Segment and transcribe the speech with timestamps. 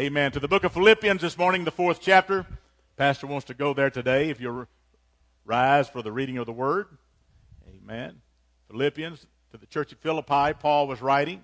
[0.00, 0.32] Amen.
[0.32, 2.46] To the book of Philippians this morning, the fourth chapter.
[2.96, 4.30] Pastor wants to go there today.
[4.30, 4.66] If you'll
[5.44, 6.86] rise for the reading of the word.
[7.68, 8.22] Amen.
[8.70, 11.42] Philippians to the church of Philippi, Paul was writing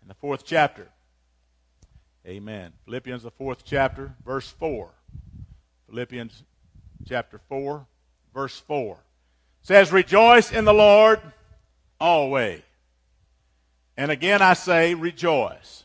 [0.00, 0.88] in the fourth chapter.
[2.26, 2.72] Amen.
[2.86, 4.88] Philippians, the fourth chapter, verse 4.
[5.90, 6.44] Philippians
[7.06, 7.86] chapter 4,
[8.32, 8.96] verse 4
[9.60, 11.20] says, Rejoice in the Lord
[12.00, 12.62] always.
[13.94, 15.84] And again I say, rejoice.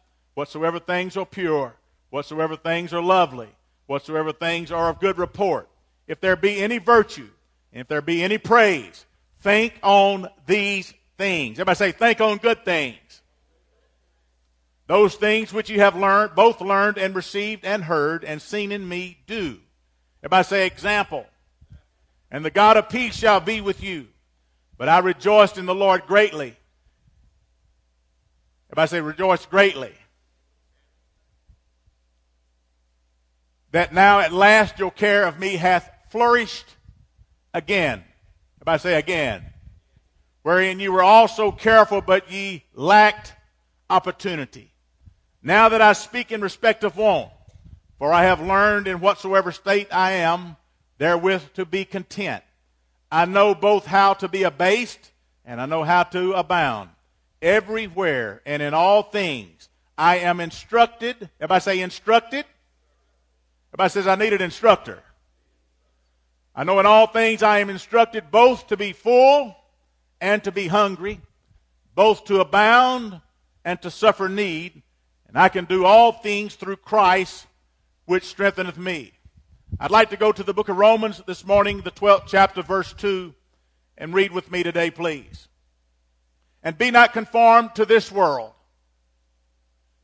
[0.33, 1.73] whatsoever things are pure,
[2.09, 3.49] whatsoever things are lovely,
[3.87, 5.69] whatsoever things are of good report,
[6.07, 7.29] if there be any virtue,
[7.71, 9.05] if there be any praise,
[9.41, 11.57] think on these things.
[11.59, 12.97] Everybody say, think on good things.
[14.87, 18.87] Those things which you have learned, both learned and received and heard and seen in
[18.87, 19.57] me, do.
[20.21, 21.25] Everybody say, example.
[22.29, 24.07] And the God of peace shall be with you.
[24.77, 26.55] But I rejoiced in the Lord greatly.
[28.67, 29.93] Everybody say, rejoice greatly.
[33.71, 36.65] That now at last your care of me hath flourished
[37.53, 38.03] again.
[38.57, 39.43] Everybody say again.
[40.43, 43.33] Wherein you were also careful, but ye lacked
[43.89, 44.71] opportunity.
[45.43, 47.31] Now that I speak in respect of want,
[47.97, 50.57] for I have learned in whatsoever state I am,
[50.97, 52.43] therewith to be content.
[53.11, 55.11] I know both how to be abased
[55.45, 56.89] and I know how to abound.
[57.41, 61.29] Everywhere and in all things, I am instructed.
[61.39, 62.45] Everybody say instructed.
[63.73, 65.01] Everybody says I need an instructor.
[66.53, 69.55] I know in all things I am instructed both to be full
[70.19, 71.21] and to be hungry,
[71.95, 73.21] both to abound
[73.63, 74.83] and to suffer need,
[75.27, 77.47] and I can do all things through Christ
[78.05, 79.13] which strengtheneth me.
[79.79, 82.91] I'd like to go to the book of Romans this morning, the 12th chapter, verse
[82.91, 83.33] 2,
[83.97, 85.47] and read with me today, please.
[86.61, 88.51] And be not conformed to this world,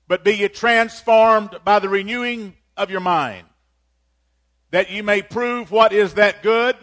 [0.08, 3.46] but be ye transformed by the renewing of your mind
[4.72, 6.76] that you may prove what is that good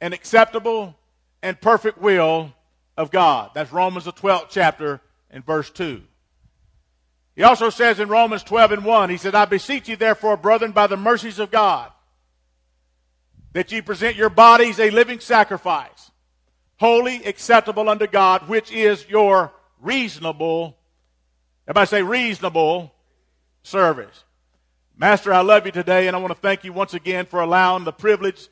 [0.00, 0.96] and acceptable
[1.42, 2.52] and perfect will
[2.96, 3.50] of God.
[3.54, 5.00] That's Romans the 12th chapter
[5.30, 6.02] and verse 2.
[7.36, 10.72] He also says in Romans 12 and 1, he said, I beseech you therefore, brethren,
[10.72, 11.90] by the mercies of God,
[13.52, 16.10] that ye present your bodies a living sacrifice,
[16.76, 20.76] holy, acceptable unto God, which is your reasonable,
[21.66, 22.92] everybody say reasonable
[23.62, 24.24] service.
[24.96, 27.82] Master, I love you today, and I want to thank you once again for allowing
[27.82, 28.48] the privilege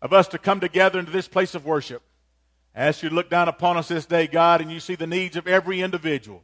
[0.00, 2.02] of us to come together into this place of worship.
[2.74, 5.36] I ask you look down upon us this day, God, and you see the needs
[5.36, 6.42] of every individual.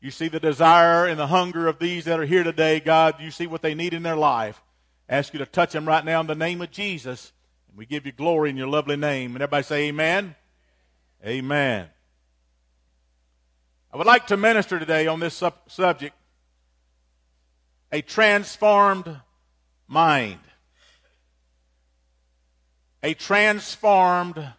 [0.00, 3.16] You see the desire and the hunger of these that are here today, God.
[3.20, 4.60] You see what they need in their life.
[5.08, 7.32] I ask you to touch them right now in the name of Jesus.
[7.68, 9.34] And we give you glory in your lovely name.
[9.34, 10.34] And everybody say amen.
[11.24, 11.88] Amen.
[13.92, 16.14] I would like to minister today on this sub- subject
[17.90, 19.20] a transformed
[19.86, 20.40] mind.
[23.02, 24.52] A transformed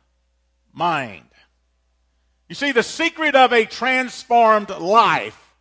[0.74, 1.26] mind.
[2.48, 5.54] You see, the secret of a transformed life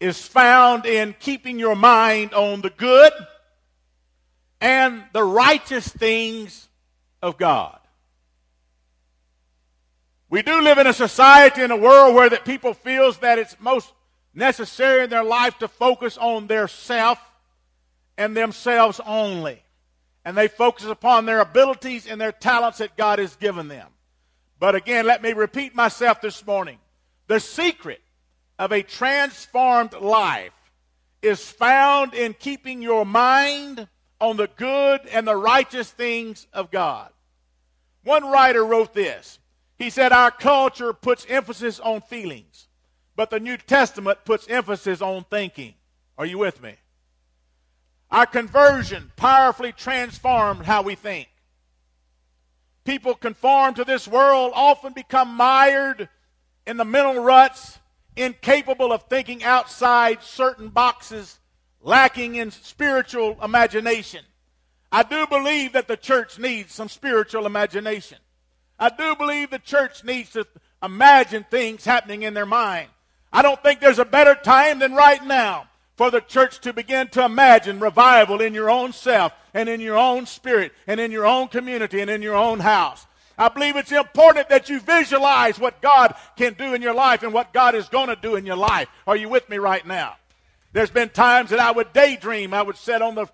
[0.00, 3.12] is found in keeping your mind on the good
[4.60, 6.68] and the righteous things
[7.20, 7.78] of God.
[10.28, 13.54] We do live in a society in a world where that people feels that it's
[13.60, 13.92] most
[14.34, 17.18] necessary in their life to focus on their self
[18.16, 19.62] and themselves only.
[20.24, 23.88] And they focus upon their abilities and their talents that God has given them.
[24.58, 26.78] But again, let me repeat myself this morning.
[27.26, 28.00] The secret
[28.58, 30.52] of a transformed life
[31.20, 33.88] is found in keeping your mind
[34.20, 37.10] on the good and the righteous things of God.
[38.04, 39.40] One writer wrote this.
[39.78, 42.68] He said, Our culture puts emphasis on feelings
[43.16, 45.74] but the New Testament puts emphasis on thinking.
[46.18, 46.76] Are you with me?
[48.10, 51.28] Our conversion powerfully transformed how we think.
[52.84, 56.08] People conform to this world often become mired
[56.66, 57.78] in the mental ruts,
[58.16, 61.38] incapable of thinking outside certain boxes,
[61.80, 64.24] lacking in spiritual imagination.
[64.90, 68.18] I do believe that the church needs some spiritual imagination.
[68.78, 70.46] I do believe the church needs to
[70.82, 72.88] imagine things happening in their mind.
[73.32, 77.08] I don't think there's a better time than right now for the church to begin
[77.08, 81.26] to imagine revival in your own self and in your own spirit and in your
[81.26, 83.06] own community and in your own house.
[83.38, 87.32] I believe it's important that you visualize what God can do in your life and
[87.32, 88.88] what God is going to do in your life.
[89.06, 90.16] Are you with me right now?
[90.72, 92.54] There's been times that I would daydream.
[92.54, 93.26] I would sit on the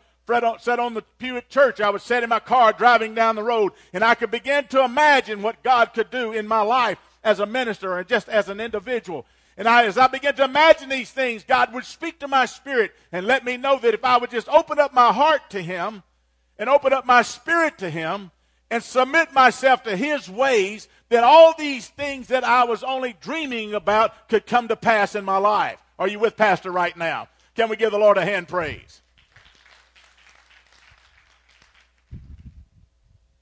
[0.60, 1.80] sit on the pew at church.
[1.80, 4.84] I would sit in my car driving down the road, and I could begin to
[4.84, 8.60] imagine what God could do in my life as a minister and just as an
[8.60, 9.24] individual.
[9.58, 12.92] And I, as I began to imagine these things, God would speak to my spirit
[13.10, 16.04] and let me know that if I would just open up my heart to Him
[16.56, 18.30] and open up my spirit to Him
[18.70, 23.74] and submit myself to His ways, then all these things that I was only dreaming
[23.74, 25.82] about could come to pass in my life.
[25.98, 27.28] Are you with Pastor right now?
[27.56, 29.02] Can we give the Lord a hand praise?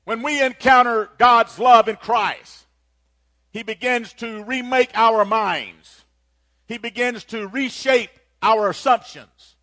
[0.04, 2.64] When we encounter God's love in Christ,
[3.50, 6.04] He begins to remake our minds
[6.66, 8.10] he begins to reshape
[8.42, 9.56] our assumptions,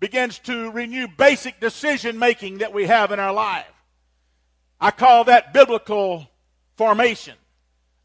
[0.00, 3.66] begins to renew basic decision making that we have in our life.
[4.80, 6.28] I call that biblical
[6.76, 7.34] formation,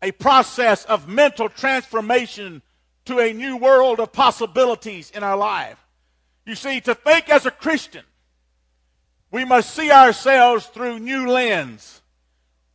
[0.01, 2.61] a process of mental transformation
[3.05, 5.77] to a new world of possibilities in our life.
[6.45, 8.03] You see, to think as a Christian,
[9.31, 12.01] we must see ourselves through new lens.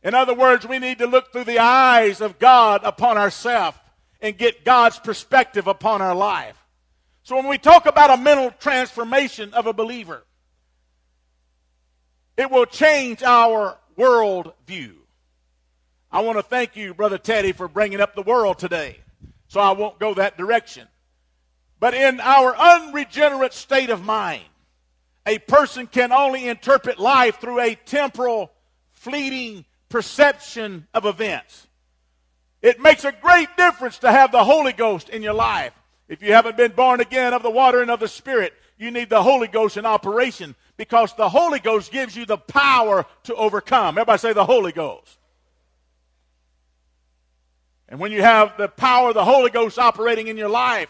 [0.03, 3.77] In other words, we need to look through the eyes of God upon ourselves
[4.25, 6.57] and get God's perspective upon our life.
[7.21, 10.23] So when we talk about a mental transformation of a believer,
[12.35, 14.95] it will change our world view.
[16.11, 18.99] I want to thank you, Brother Teddy, for bringing up the world today.
[19.47, 20.87] So I won't go that direction.
[21.79, 24.43] But in our unregenerate state of mind,
[25.27, 28.51] a person can only interpret life through a temporal,
[28.91, 31.67] fleeting perception of events.
[32.65, 35.71] It makes a great difference to have the Holy Ghost in your life.
[36.07, 39.07] If you haven't been born again of the water and of the Spirit, you need
[39.07, 43.99] the Holy Ghost in operation because the Holy Ghost gives you the power to overcome.
[43.99, 45.19] Everybody say the Holy Ghost.
[47.87, 50.89] And when you have the power of the Holy Ghost operating in your life,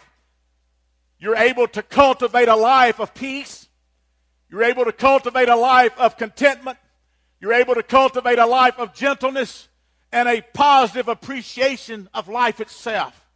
[1.20, 3.68] you're able to cultivate a life of peace.
[4.50, 6.78] You're able to cultivate a life of contentment.
[7.42, 9.68] You're able to cultivate a life of gentleness
[10.16, 13.28] and a positive appreciation of life itself.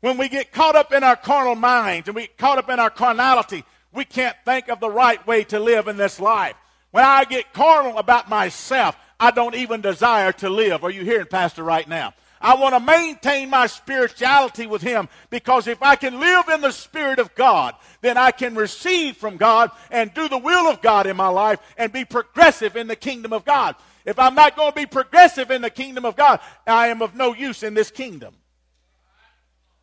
[0.00, 2.78] When we get caught up in our carnal minds and we get caught up in
[2.78, 3.64] our carnality,
[3.94, 6.54] we can't think of the right way to live in this life.
[6.90, 10.84] When I get carnal about myself, I don't even desire to live.
[10.84, 12.12] Are you hearing, Pastor, right now?
[12.42, 16.72] I want to maintain my spirituality with Him because if I can live in the
[16.72, 21.06] Spirit of God, then I can receive from God and do the will of God
[21.06, 23.76] in my life and be progressive in the kingdom of God.
[24.08, 27.14] If I'm not going to be progressive in the kingdom of God, I am of
[27.14, 28.34] no use in this kingdom.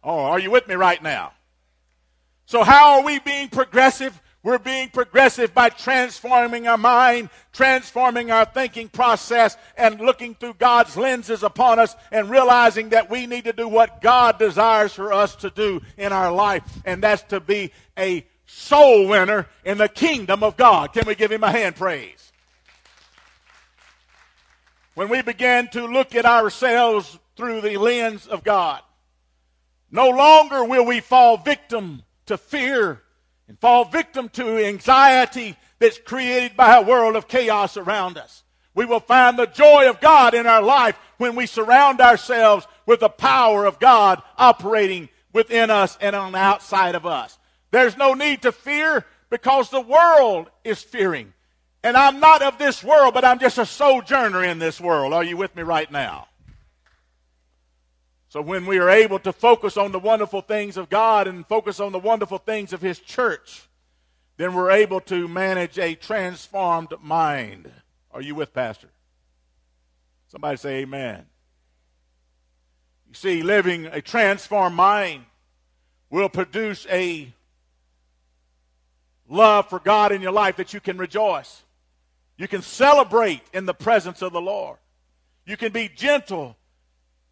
[0.04, 1.34] Oh, are you with me right now?
[2.48, 4.20] So, how are we being progressive?
[4.42, 10.98] We're being progressive by transforming our mind, transforming our thinking process, and looking through God's
[10.98, 15.36] lenses upon us and realizing that we need to do what God desires for us
[15.38, 20.42] to do in our life, and that's to be a soul winner in the kingdom
[20.42, 20.94] of God.
[20.94, 22.25] Can we give him a hand praise?
[24.96, 28.82] When we begin to look at ourselves through the lens of God.
[29.92, 33.02] No longer will we fall victim to fear
[33.48, 38.44] and fall victim to anxiety that's created by a world of chaos around us.
[38.74, 43.02] We will find the joy of God in our life when we surround ourselves with
[43.02, 47.38] the power of God operating within us and on the outside of us.
[47.72, 51.34] There's no need to fear because the world is fearing.
[51.86, 55.14] And I'm not of this world, but I'm just a sojourner in this world.
[55.14, 56.28] Are you with me right now?
[58.28, 61.80] So when we are able to focus on the wonderful things of God and focus
[61.80, 63.70] on the wonderful things of His church,
[64.38, 67.72] then we're able to manage a transformed mind.
[68.10, 68.90] Are you with Pastor?
[70.30, 71.28] Somebody say amen.
[73.08, 75.24] You see, living a transformed mind
[76.10, 77.32] will produce a
[79.30, 81.62] love for God in your life that you can rejoice.
[82.38, 84.78] You can celebrate in the presence of the Lord.
[85.46, 86.58] You can be gentle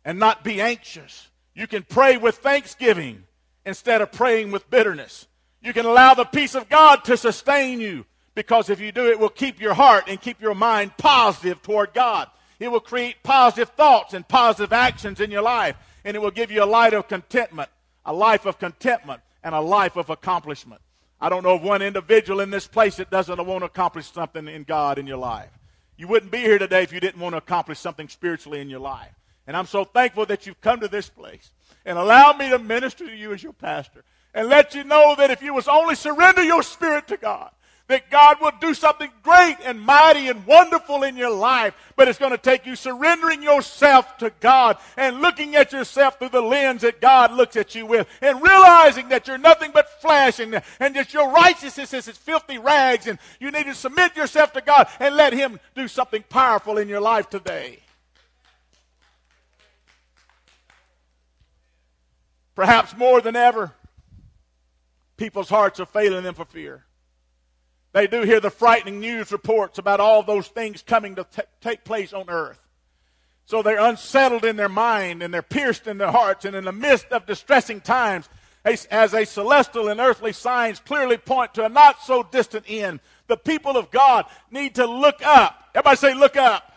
[0.06, 1.30] and not be anxious.
[1.54, 3.24] You can pray with thanksgiving
[3.66, 5.28] instead of praying with bitterness.
[5.62, 8.06] You can allow the peace of God to sustain you
[8.36, 11.94] because if you do, it will keep your heart and keep your mind positive toward
[11.94, 12.30] God.
[12.60, 16.52] It will create positive thoughts and positive actions in your life, and it will give
[16.52, 17.70] you a life of contentment,
[18.06, 20.82] a life of contentment, and a life of accomplishment.
[21.24, 24.46] I don't know of one individual in this place that doesn't want to accomplish something
[24.46, 25.58] in God in your life.
[25.96, 28.82] You wouldn't be here today if you didn't want to accomplish something spiritually in your
[28.82, 29.14] life.
[29.48, 31.52] And I'm so thankful that you've come to this place
[31.86, 34.04] and allow me to minister to you as your pastor
[34.34, 37.52] and let you know that if you was only surrender your spirit to God,
[37.94, 41.76] that God will do something great and mighty and wonderful in your life.
[41.96, 46.30] But it's going to take you surrendering yourself to God and looking at yourself through
[46.30, 50.40] the lens that God looks at you with and realizing that you're nothing but flesh
[50.40, 54.62] and, and that your righteousness is filthy rags and you need to submit yourself to
[54.62, 57.78] God and let Him do something powerful in your life today.
[62.56, 63.72] Perhaps more than ever,
[65.16, 66.86] people's hearts are failing them for fear.
[67.94, 71.84] They do hear the frightening news reports about all those things coming to t- take
[71.84, 72.60] place on earth.
[73.46, 76.44] So they're unsettled in their mind and they're pierced in their hearts.
[76.44, 78.28] And in the midst of distressing times,
[78.66, 83.38] as a celestial and earthly signs clearly point to a not so distant end, the
[83.38, 85.70] people of God need to look up.
[85.76, 86.70] Everybody say, look up.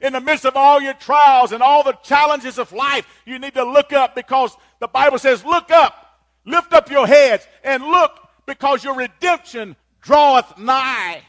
[0.00, 3.54] In the midst of all your trials and all the challenges of life, you need
[3.54, 8.18] to look up because the Bible says, look up, lift up your heads, and look
[8.46, 11.22] because your redemption draweth nigh.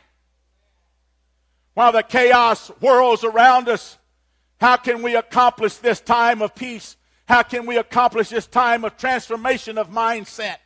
[1.76, 3.98] While the chaos whirls around us,
[4.60, 6.98] how can we accomplish this time of peace?
[7.26, 10.58] How can we accomplish this time of transformation of mindset?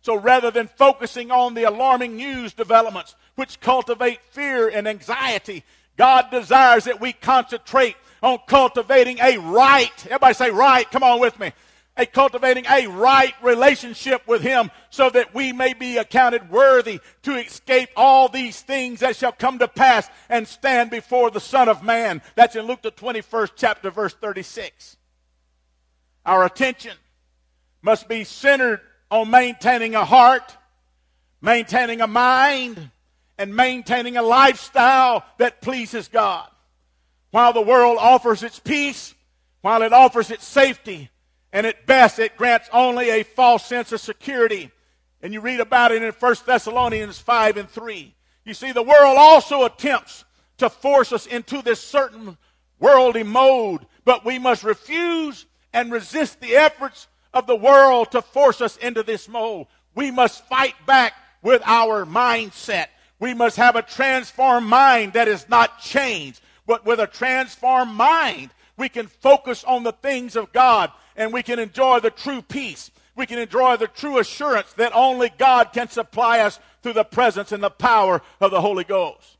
[0.00, 5.64] So rather than focusing on the alarming news developments which cultivate fear and anxiety,
[5.96, 9.92] God desires that we concentrate on cultivating a right.
[10.06, 10.90] Everybody say right.
[10.90, 11.52] Come on with me
[11.98, 17.34] a cultivating a right relationship with him so that we may be accounted worthy to
[17.34, 21.82] escape all these things that shall come to pass and stand before the son of
[21.82, 22.22] man.
[22.36, 24.96] That's in luke the 21st chapter verse 36
[26.24, 26.94] our attention
[27.82, 30.56] must be centered on maintaining a heart
[31.40, 32.90] maintaining a mind
[33.38, 36.48] and maintaining a lifestyle that pleases god.
[37.30, 39.14] While the world offers its peace
[39.62, 41.10] while it offers its safety
[41.52, 44.70] and at best, it grants only a false sense of security.
[45.22, 48.14] And you read about it in 1 Thessalonians 5 and 3.
[48.44, 50.24] You see, the world also attempts
[50.58, 52.36] to force us into this certain
[52.78, 58.60] worldly mode, but we must refuse and resist the efforts of the world to force
[58.60, 59.66] us into this mode.
[59.94, 62.86] We must fight back with our mindset.
[63.20, 68.50] We must have a transformed mind that is not changed, but with a transformed mind,
[68.76, 72.90] we can focus on the things of God and we can enjoy the true peace.
[73.14, 77.50] We can enjoy the true assurance that only God can supply us through the presence
[77.50, 79.36] and the power of the Holy Ghost.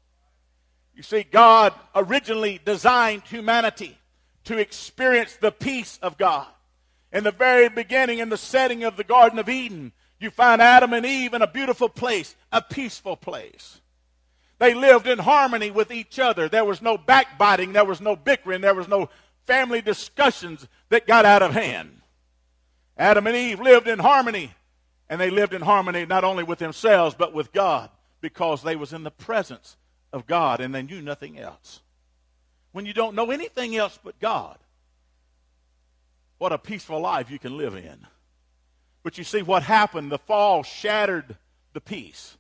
[0.95, 3.97] You see, God originally designed humanity
[4.45, 6.49] to experience the peace of God.
[7.13, 10.93] In the very beginning, in the setting of the Garden of Eden, you find Adam
[10.93, 13.81] and Eve in a beautiful place, a peaceful place.
[14.59, 16.49] They lived in harmony with each other.
[16.49, 19.09] There was no backbiting, there was no bickering, there was no
[19.49, 22.03] family discussions that got out of hand.
[22.99, 24.53] Adam and Eve lived in harmony,
[25.09, 27.89] and they lived in harmony not only with themselves, but with God,
[28.21, 29.77] because they was in the presence
[30.13, 31.81] of God and they knew nothing else.
[32.73, 34.59] When you don't know anything else but God,
[36.37, 38.07] what a peaceful life you can live in.
[39.03, 41.37] But you see what happened, the fall shattered
[41.73, 42.37] the peace.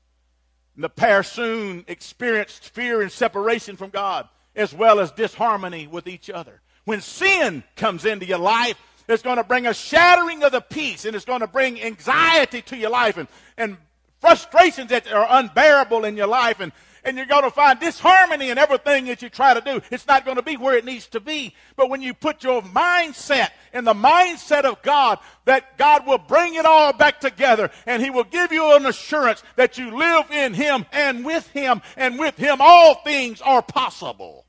[0.74, 6.06] And the pair soon experienced fear and separation from God, as well as disharmony with
[6.06, 6.60] each other.
[6.88, 8.75] When sin comes into your life,
[9.11, 12.62] it's going to bring a shattering of the peace and it's going to bring anxiety
[12.62, 13.28] to your life and,
[13.59, 13.76] and
[14.23, 16.73] frustrations that are unbearable in your life and,
[17.04, 19.83] and you're going to find disharmony in everything that you try to do.
[19.90, 21.54] It's not going to be where it needs to be.
[21.76, 26.54] But when you put your mindset in the mindset of God, that God will bring
[26.54, 30.54] it all back together and He will give you an assurance that you live in
[30.54, 34.47] Him and with Him and with Him all things are possible.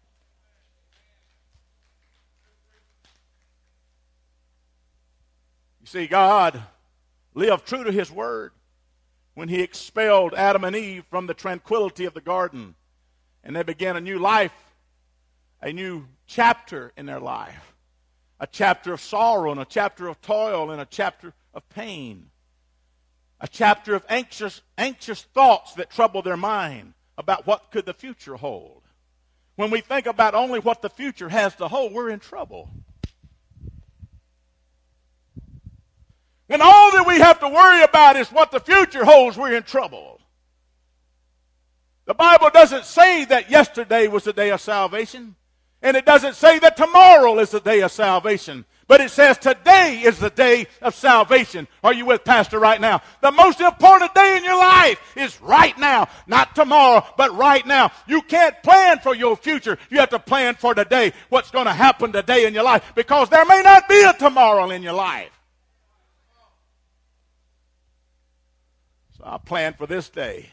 [5.90, 6.62] See, God
[7.34, 8.52] lived true to his word
[9.34, 12.76] when he expelled Adam and Eve from the tranquility of the garden.
[13.44, 14.54] And they began a new life,
[15.64, 17.74] a new chapter in their life.
[18.40, 22.30] A chapter of sorrow and a chapter of toil and a chapter of pain.
[23.42, 28.36] A chapter of anxious, anxious thoughts that trouble their mind about what could the future
[28.36, 28.84] hold.
[29.56, 32.70] When we think about only what the future has to hold, we're in trouble.
[36.50, 39.62] When all that we have to worry about is what the future holds, we're in
[39.62, 40.20] trouble.
[42.06, 45.36] The Bible doesn't say that yesterday was the day of salvation.
[45.84, 48.66] And it doesn't say that tomorrow is the day of salvation.
[48.88, 51.68] But it says today is the day of salvation.
[51.84, 53.04] Are you with Pastor right now?
[53.22, 56.10] The most important day in your life is right now.
[56.26, 57.92] Not tomorrow, but right now.
[58.08, 59.78] You can't plan for your future.
[59.92, 61.14] You have to plan for today.
[61.30, 62.92] What's going to happen today in your life.
[62.96, 65.30] Because there may not be a tomorrow in your life.
[69.20, 70.52] So I plan for this day.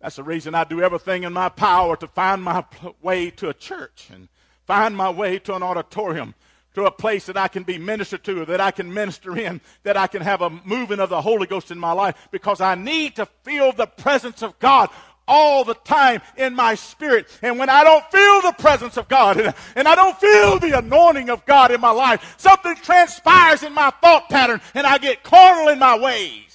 [0.00, 2.64] That's the reason I do everything in my power to find my
[3.00, 4.28] way to a church and
[4.66, 6.34] find my way to an auditorium,
[6.74, 9.96] to a place that I can be ministered to, that I can minister in, that
[9.96, 13.14] I can have a moving of the Holy Ghost in my life because I need
[13.16, 14.90] to feel the presence of God
[15.28, 17.28] all the time in my spirit.
[17.42, 21.30] And when I don't feel the presence of God and, I don't feel the anointing
[21.30, 25.68] of God in my life, something transpires in my thought pattern and I get carnal
[25.68, 26.51] in my ways.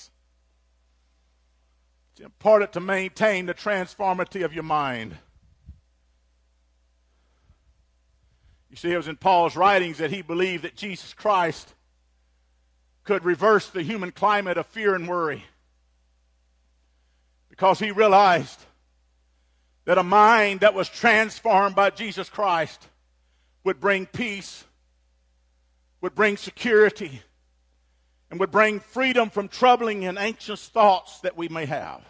[2.28, 5.16] It's important to maintain the transformity of your mind.
[8.70, 11.74] You see, it was in Paul's writings that he believed that Jesus Christ
[13.06, 15.46] could reverse the human climate of fear and worry
[17.50, 18.60] because he realized
[19.86, 22.90] that a mind that was transformed by Jesus Christ
[23.64, 24.66] would bring peace,
[26.02, 27.22] would bring security,
[28.30, 32.04] and would bring freedom from troubling and anxious thoughts that we may have.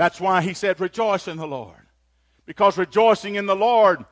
[0.00, 1.76] That's why he said, Rejoice in the Lord.
[2.46, 4.02] Because rejoicing in the Lord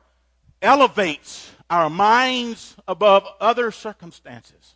[0.61, 4.75] elevates our minds above other circumstances.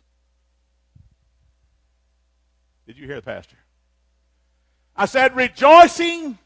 [2.88, 3.58] Did you hear the pastor?
[4.96, 6.36] I said, Rejoicing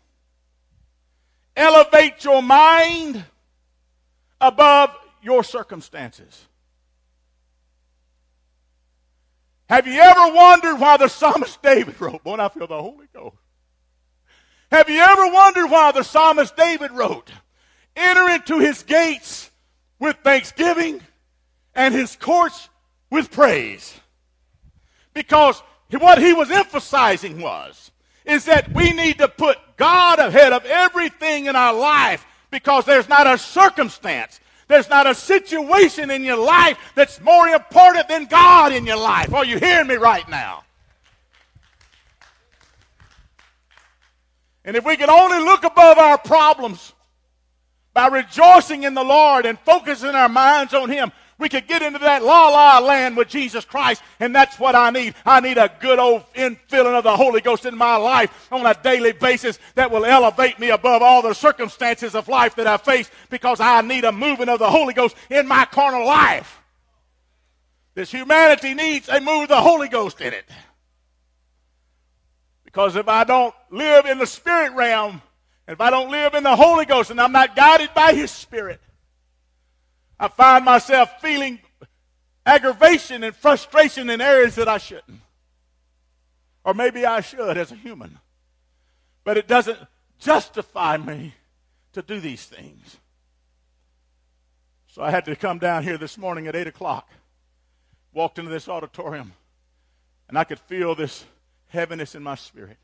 [1.57, 3.25] elevates your mind
[4.39, 6.45] above your circumstances.
[9.71, 13.39] Have you ever wondered why the psalmist David wrote, Boy, I feel the Holy Ghost.
[14.71, 17.31] Have you ever wondered why the psalmist David wrote,
[17.97, 19.51] Enter into his gates
[19.99, 21.01] with thanksgiving
[21.75, 22.69] and his courts
[23.11, 23.99] with praise?
[25.15, 27.91] Because what he was emphasizing was,
[28.25, 33.09] is that we need to put God ahead of everything in our life because there's
[33.09, 38.73] not a circumstance there's not a situation in your life that's more important than God
[38.73, 39.33] in your life.
[39.33, 40.65] Are you hearing me right now?
[44.69, 46.93] And if we can only look above our problems
[47.95, 52.01] by rejoicing in the Lord and focusing our minds on Him, we could get into
[52.01, 55.15] that la la land with Jesus Christ, and that's what I need.
[55.25, 58.75] I need a good old infilling of the Holy Ghost in my life on a
[58.75, 63.11] daily basis that will elevate me above all the circumstances of life that I face
[63.31, 66.61] because I need a moving of the Holy Ghost in my carnal life.
[67.95, 70.45] This humanity needs a move of the Holy Ghost in it.
[72.69, 75.23] Because if I don't live in the spirit realm,
[75.67, 78.79] if I don't live in the Holy Ghost and I'm not guided by His Spirit,
[80.21, 81.61] I find myself feeling
[82.45, 85.23] aggravation and frustration in areas that I shouldn't.
[86.63, 88.19] Or maybe I should as a human.
[89.25, 89.79] But it doesn't
[90.19, 91.33] justify me
[91.95, 92.99] to do these things.
[94.89, 97.09] So I had to come down here this morning at 8 o'clock,
[98.13, 99.33] walked into this auditorium,
[100.29, 101.25] and I could feel this
[101.69, 102.79] heaviness in my spirit.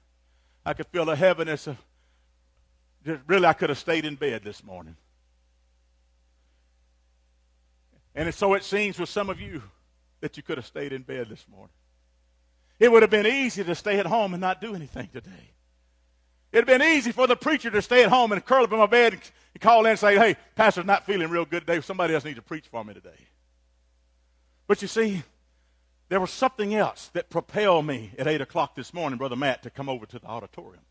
[0.64, 1.76] I could feel the heaviness of,
[3.26, 4.96] really, I could have stayed in bed this morning.
[8.14, 9.62] And so it seems with some of you
[10.20, 11.74] that you could have stayed in bed this morning.
[12.78, 15.50] It would have been easy to stay at home and not do anything today.
[16.52, 18.78] It'd have been easy for the preacher to stay at home and curl up in
[18.78, 19.22] my bed and
[19.60, 21.80] call in and say, hey, pastor's not feeling real good today.
[21.80, 23.10] Somebody else needs to preach for me today.
[24.66, 25.22] But you see,
[26.08, 29.70] there was something else that propelled me at 8 o'clock this morning, Brother Matt, to
[29.70, 30.84] come over to the auditorium.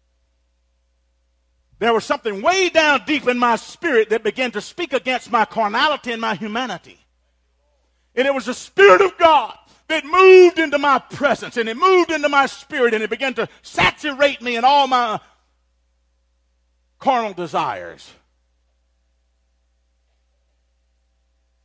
[1.79, 5.45] There was something way down deep in my spirit that began to speak against my
[5.45, 6.99] carnality and my humanity.
[8.15, 12.11] And it was the Spirit of God that moved into my presence and it moved
[12.11, 15.19] into my spirit and it began to saturate me in all my
[16.99, 18.11] carnal desires.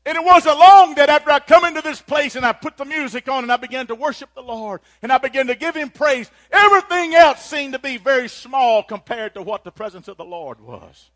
[0.09, 2.87] And it wasn't long that after I come into this place and I put the
[2.87, 5.91] music on and I began to worship the Lord and I began to give Him
[5.91, 10.25] praise, everything else seemed to be very small compared to what the presence of the
[10.25, 11.11] Lord was.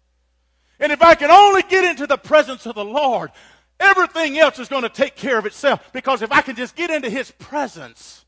[0.78, 3.30] And if I can only get into the presence of the Lord,
[3.82, 6.90] Everything else is going to take care of itself because if I can just get
[6.90, 8.24] into His presence,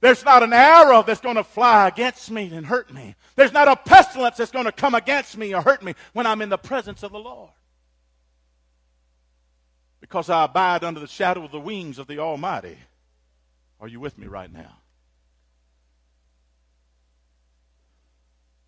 [0.00, 3.14] there's not an arrow that's going to fly against me and hurt me.
[3.36, 6.40] There's not a pestilence that's going to come against me or hurt me when I'm
[6.40, 7.50] in the presence of the Lord.
[10.10, 12.76] Because I abide under the shadow of the wings of the Almighty.
[13.80, 14.78] Are you with me right now?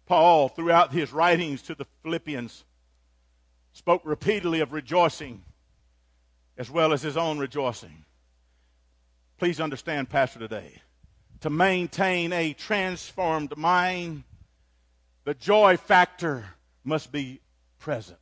[0.07, 2.63] Paul, throughout his writings to the Philippians,
[3.73, 5.43] spoke repeatedly of rejoicing
[6.57, 8.05] as well as his own rejoicing.
[9.37, 10.81] Please understand, Pastor, today.
[11.41, 14.23] To maintain a transformed mind,
[15.25, 16.45] the joy factor
[16.85, 17.41] must be
[17.81, 18.22] present.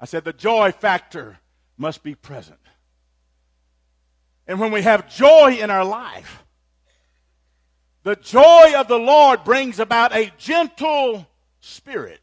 [0.00, 1.38] I said the joy factor
[1.76, 2.60] must be present.
[4.46, 6.44] And when we have joy in our life,
[8.02, 11.26] the joy of the Lord brings about a gentle
[11.60, 12.20] spirit.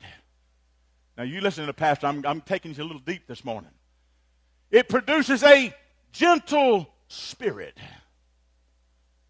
[1.17, 2.07] Now, you listen to the pastor.
[2.07, 3.69] I'm, I'm taking you a little deep this morning.
[4.71, 5.75] It produces a
[6.11, 7.77] gentle spirit.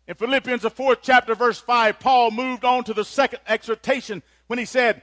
[0.08, 4.60] In Philippians, the fourth chapter, verse 5, Paul moved on to the second exhortation when
[4.60, 5.02] he said,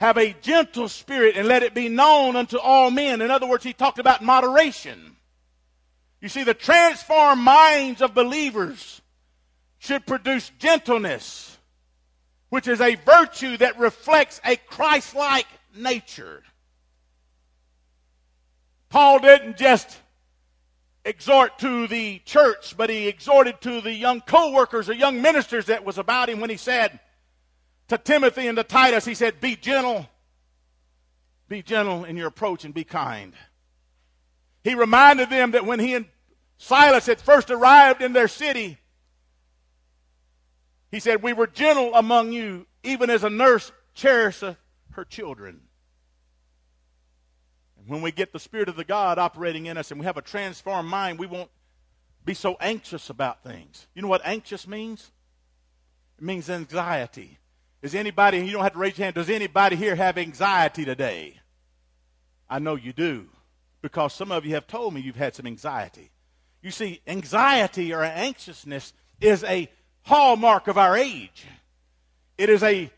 [0.00, 3.20] Have a gentle spirit and let it be known unto all men.
[3.20, 5.16] In other words, he talked about moderation.
[6.22, 9.02] You see, the transformed minds of believers
[9.78, 11.58] should produce gentleness,
[12.48, 16.42] which is a virtue that reflects a Christ like nature.
[18.88, 19.98] Paul didn't just
[21.04, 25.84] exhort to the church, but he exhorted to the young co-workers or young ministers that
[25.84, 27.00] was about him when he said
[27.90, 30.08] to Timothy and to Titus, he said, be gentle,
[31.48, 33.34] be gentle in your approach and be kind.
[34.62, 36.06] He reminded them that when he and
[36.56, 38.78] Silas had first arrived in their city,
[40.92, 44.56] he said, we were gentle among you, even as a nurse cherisheth
[44.92, 45.62] her children.
[47.76, 50.16] And when we get the Spirit of the God operating in us and we have
[50.16, 51.50] a transformed mind, we won't
[52.24, 53.88] be so anxious about things.
[53.96, 55.10] You know what anxious means?
[56.18, 57.38] It means anxiety.
[57.82, 61.40] Is anybody, you don't have to raise your hand, does anybody here have anxiety today?
[62.48, 63.26] I know you do
[63.80, 66.10] because some of you have told me you've had some anxiety.
[66.62, 69.70] You see, anxiety or anxiousness is a
[70.02, 71.46] hallmark of our age.
[72.36, 72.90] It is a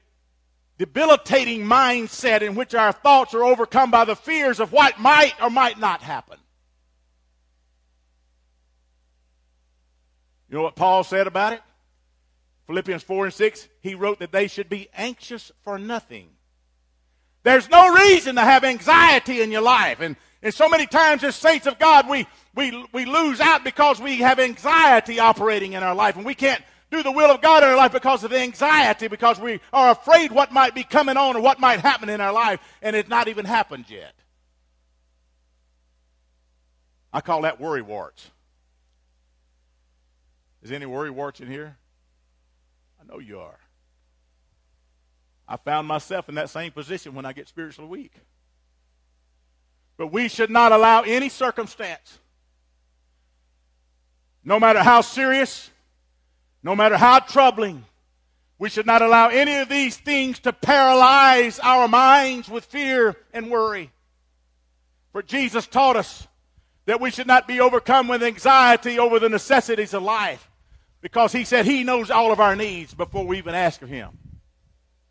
[0.79, 5.51] debilitating mindset in which our thoughts are overcome by the fears of what might or
[5.51, 6.39] might not happen.
[10.49, 11.63] You know what Paul said about it?
[12.67, 16.29] Philippians 4 and 6, he wrote that they should be anxious for nothing.
[17.43, 20.01] There's no reason to have anxiety in your life.
[20.01, 24.01] And, and so many times as saints of God, we, we, we lose out because
[24.01, 27.63] we have anxiety operating in our life and we can't do the will of God
[27.63, 31.37] in our life because of anxiety, because we are afraid what might be coming on
[31.37, 34.15] or what might happen in our life, and it's not even happened yet.
[37.13, 38.31] I call that worry warts.
[40.63, 41.77] Is any worry warts in here?
[43.03, 43.59] I know you are.
[45.49, 48.13] I found myself in that same position when I get spiritually weak.
[49.97, 52.19] But we should not allow any circumstance,
[54.45, 55.71] no matter how serious,
[56.63, 57.85] no matter how troubling,
[58.59, 63.51] we should not allow any of these things to paralyze our minds with fear and
[63.51, 63.91] worry.
[65.11, 66.27] For Jesus taught us
[66.87, 70.49] that we should not be overcome with anxiety over the necessities of life
[71.03, 74.11] because he said he knows all of our needs before we even ask of him.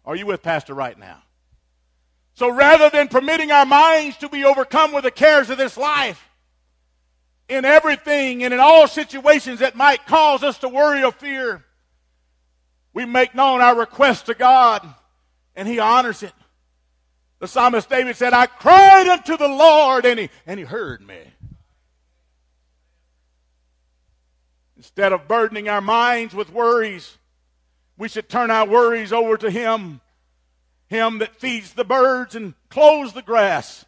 [0.04, 1.22] Are you with Pastor right now?
[2.34, 6.30] So rather than permitting our minds to be overcome with the cares of this life,
[7.50, 11.64] in everything and in all situations that might cause us to worry or fear,
[12.94, 14.88] we make known our request to God
[15.56, 16.34] and He honors it.
[17.40, 21.20] The psalmist David said, I cried unto the Lord and He, and he heard me.
[24.82, 27.20] Instead of burdening our minds with worries,
[28.00, 30.02] we should turn our worries over to Him.
[30.88, 33.86] Him that feeds the birds and clothes the grass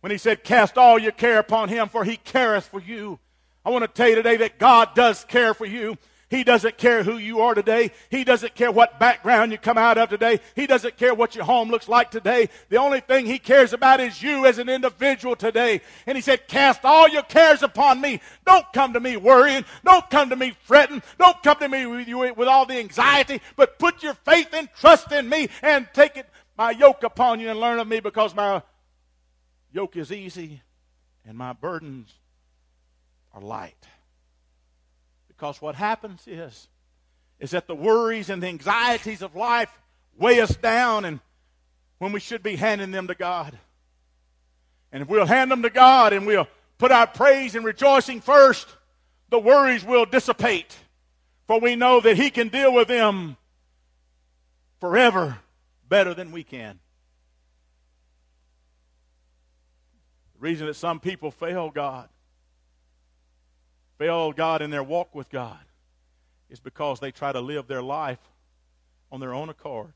[0.00, 3.18] when he said, Cast all your care upon him, for he careth for you.
[3.64, 5.96] I want to tell you today that God does care for you.
[6.30, 7.90] He doesn't care who you are today.
[8.10, 10.40] He doesn't care what background you come out of today.
[10.54, 12.50] He doesn't care what your home looks like today.
[12.68, 15.80] The only thing He cares about is you as an individual today.
[16.06, 18.20] And He said, cast all your cares upon me.
[18.44, 19.64] Don't come to me worrying.
[19.84, 21.02] Don't come to me fretting.
[21.18, 24.68] Don't come to me with, you, with all the anxiety, but put your faith and
[24.78, 28.34] trust in me and take it, my yoke upon you and learn of me because
[28.34, 28.62] my
[29.72, 30.60] yoke is easy
[31.24, 32.12] and my burdens
[33.32, 33.86] are light.
[35.38, 36.66] Because what happens is,
[37.38, 39.70] is that the worries and the anxieties of life
[40.18, 41.20] weigh us down and
[41.98, 43.56] when we should be handing them to God.
[44.90, 48.66] And if we'll hand them to God and we'll put our praise and rejoicing first,
[49.30, 50.76] the worries will dissipate.
[51.46, 53.36] For we know that He can deal with them
[54.80, 55.38] forever
[55.88, 56.80] better than we can.
[60.34, 62.08] The reason that some people fail God,
[63.98, 65.58] fail God in their walk with God,
[66.48, 68.20] is because they try to live their life
[69.12, 69.92] on their own accord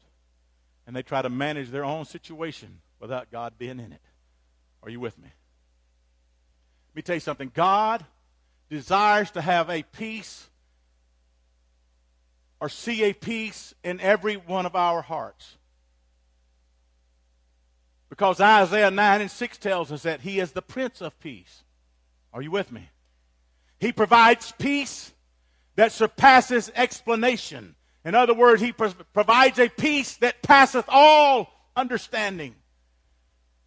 [0.86, 4.00] and they try to manage their own situation without God being in it.
[4.82, 5.28] Are you with me?
[6.90, 7.50] Let me tell you something.
[7.54, 8.04] God
[8.68, 10.48] desires to have a peace
[12.60, 15.56] or see a peace in every one of our hearts.
[18.08, 21.62] Because Isaiah 9 and 6 tells us that he is the Prince of Peace.
[22.32, 22.90] Are you with me?
[23.82, 25.12] He provides peace
[25.74, 27.74] that surpasses explanation.
[28.04, 32.54] In other words, he pro- provides a peace that passeth all understanding.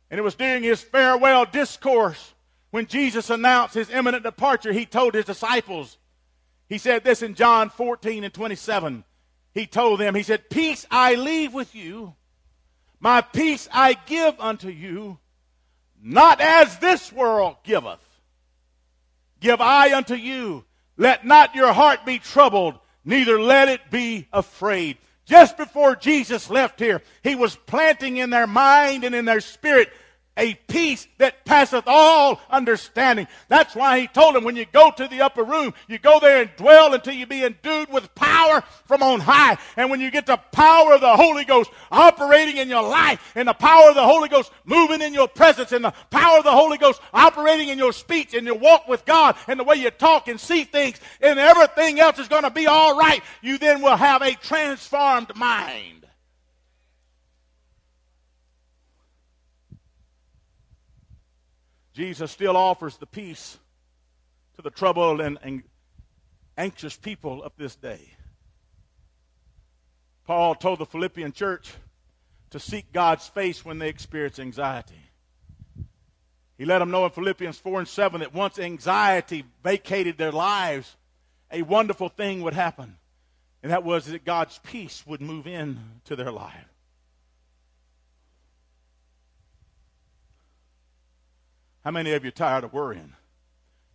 [0.09, 2.33] And it was during his farewell discourse
[2.71, 5.97] when Jesus announced his imminent departure, he told his disciples,
[6.69, 9.03] he said this in John 14 and 27.
[9.53, 12.15] He told them, he said, Peace I leave with you,
[13.01, 15.19] my peace I give unto you,
[16.01, 18.14] not as this world giveth.
[19.45, 20.65] Give I unto you.
[20.97, 24.97] Let not your heart be troubled, neither let it be afraid.
[25.25, 29.93] Just before Jesus left here, he was planting in their mind and in their spirit
[30.37, 33.27] a peace that passeth all understanding.
[33.47, 36.41] That's why he told him when you go to the upper room, you go there
[36.41, 39.57] and dwell until you be endued with power from on high.
[39.77, 43.47] And when you get the power of the Holy Ghost operating in your life, and
[43.47, 46.51] the power of the Holy Ghost moving in your presence, and the power of the
[46.51, 49.89] Holy Ghost operating in your speech, and your walk with God, and the way you
[49.91, 53.81] talk and see things, and everything else is going to be all right, you then
[53.81, 56.05] will have a transformed mind.
[61.95, 63.57] Jesus still offers the peace
[64.57, 65.63] to the troubled and, and
[66.57, 68.01] anxious people of this day.
[70.25, 71.73] Paul told the Philippian church
[72.49, 74.99] to seek God's face when they experience anxiety.
[76.57, 80.97] He let them know in Philippians 4 and 7 that once anxiety vacated their lives,
[81.49, 82.97] a wonderful thing would happen.
[83.63, 86.74] And that was that God's peace would move in to their life.
[91.85, 93.13] How many of you are tired of worrying?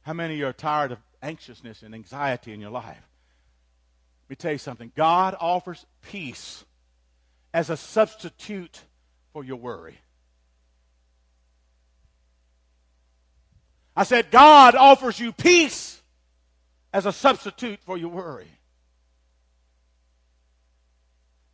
[0.03, 2.87] How many you are tired of anxiousness and anxiety in your life?
[2.87, 4.93] Let me tell you something.
[4.95, 6.65] God offers peace
[7.53, 8.83] as a substitute
[9.33, 9.99] for your worry.
[13.97, 16.01] I said, God offers you peace
[16.93, 18.53] as a substitute for your worry.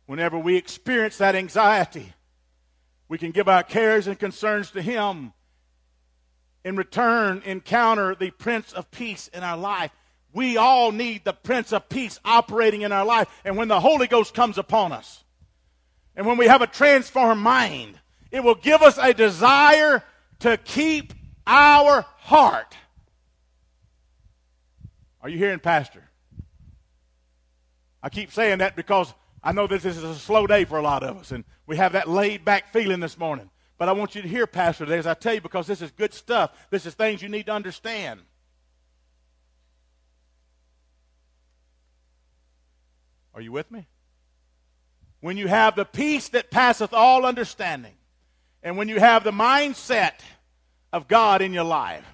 [0.05, 2.13] Whenever we experience that anxiety,
[3.09, 5.33] we can give our cares and concerns to Him
[6.67, 9.89] in return encounter the Prince of Peace in our life.
[10.33, 13.29] We all need the Prince of Peace operating in our life.
[13.45, 15.23] And when the Holy Ghost comes upon us,
[16.13, 17.97] and when we have a transformed mind,
[18.31, 20.03] it will give us a desire
[20.39, 21.13] to keep
[21.47, 22.75] our heart.
[25.21, 26.03] Are you hearing, Pastor?
[28.03, 31.01] I keep saying that because I know this is a slow day for a lot
[31.01, 33.49] of us, and we have that laid back feeling this morning.
[33.77, 36.13] But I want you to hear, Pastor, as I tell you, because this is good
[36.13, 36.51] stuff.
[36.69, 38.21] This is things you need to understand.
[43.35, 43.87] Are you with me?
[45.19, 47.93] When you have the peace that passeth all understanding,
[48.63, 50.13] and when you have the mindset
[50.91, 52.05] of God in your life,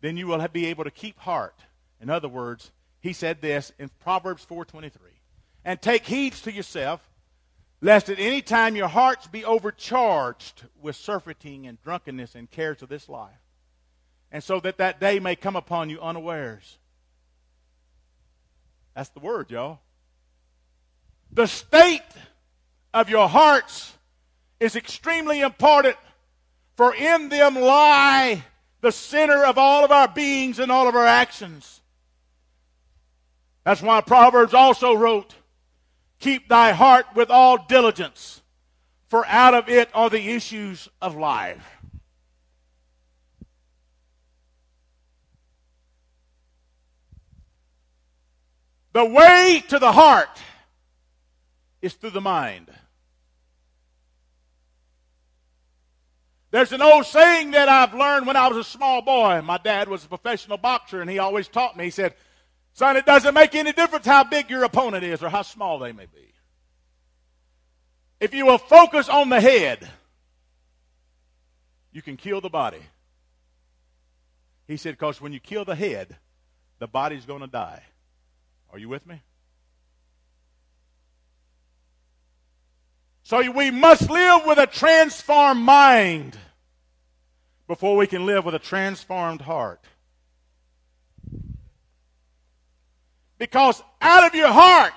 [0.00, 1.58] then you will be able to keep heart.
[2.00, 2.70] In other words,
[3.00, 5.20] he said this in Proverbs 4:23.
[5.64, 7.08] And take heed to yourself
[7.80, 12.88] lest at any time your hearts be overcharged with surfeiting and drunkenness and cares of
[12.88, 13.30] this life,
[14.32, 16.78] and so that that day may come upon you unawares.
[18.94, 19.80] That's the word, y'all.
[21.30, 22.00] The state
[22.94, 23.92] of your hearts
[24.58, 25.96] is extremely important,
[26.76, 28.42] for in them lie
[28.80, 31.82] the center of all of our beings and all of our actions.
[33.64, 35.34] That's why Proverbs also wrote,
[36.26, 38.42] Keep thy heart with all diligence,
[39.06, 41.64] for out of it are the issues of life.
[48.92, 50.40] The way to the heart
[51.80, 52.72] is through the mind.
[56.50, 59.42] There's an old saying that I've learned when I was a small boy.
[59.42, 61.84] My dad was a professional boxer, and he always taught me.
[61.84, 62.16] He said,
[62.76, 65.92] Son, it doesn't make any difference how big your opponent is or how small they
[65.92, 66.34] may be.
[68.20, 69.88] If you will focus on the head,
[71.90, 72.82] you can kill the body.
[74.68, 76.18] He said, because when you kill the head,
[76.78, 77.82] the body's going to die.
[78.70, 79.22] Are you with me?
[83.22, 86.36] So we must live with a transformed mind
[87.66, 89.82] before we can live with a transformed heart.
[93.38, 94.92] Because out of your heart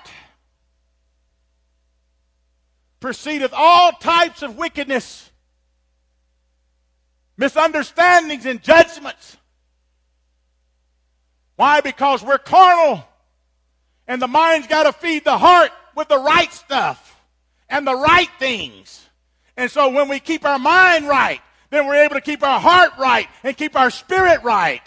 [3.00, 5.30] proceedeth all types of wickedness,
[7.36, 9.36] misunderstandings, and judgments.
[11.56, 11.80] Why?
[11.80, 13.04] Because we're carnal.
[14.06, 17.22] And the mind's got to feed the heart with the right stuff
[17.68, 19.06] and the right things.
[19.56, 22.92] And so when we keep our mind right, then we're able to keep our heart
[22.98, 24.82] right and keep our spirit right.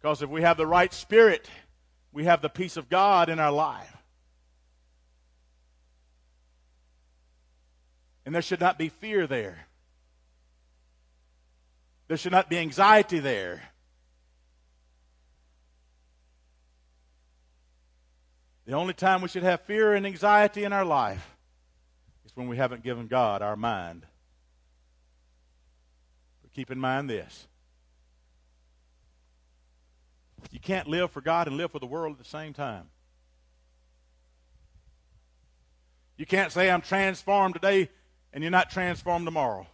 [0.00, 1.48] Because if we have the right spirit,
[2.12, 3.96] we have the peace of God in our life.
[8.24, 9.66] And there should not be fear there.
[12.08, 13.62] There should not be anxiety there.
[18.66, 21.36] The only time we should have fear and anxiety in our life
[22.24, 24.06] is when we haven't given God our mind.
[26.42, 27.48] But keep in mind this
[30.50, 32.88] you can't live for God and live for the world at the same time.
[36.16, 37.88] You can't say, I'm transformed today,
[38.32, 39.66] and you're not transformed tomorrow.